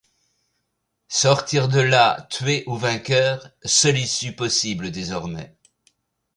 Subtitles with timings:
[1.09, 5.55] Sortir de là tués ou vainqueurs, seule issue possible désormais.